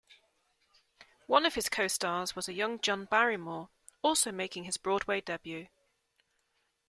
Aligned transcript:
One 1.27 1.45
of 1.45 1.53
his 1.53 1.69
co-stars 1.69 2.35
was 2.35 2.49
a 2.49 2.55
young 2.55 2.79
John 2.79 3.05
Barrymore, 3.05 3.69
also 4.01 4.31
making 4.31 4.63
his 4.63 4.77
Broadway 4.77 5.21
debut. 5.21 5.67